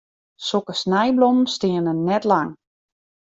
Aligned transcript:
Sokke 0.47 0.73
snijblommen 0.81 1.47
steane 1.55 1.93
net 2.07 2.23
lang. 2.31 2.51